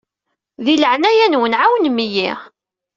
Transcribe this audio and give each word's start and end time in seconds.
Di 0.65 0.75
leɛnaya-nwen 0.77 1.57
ɛawnem-iyi. 1.61 2.31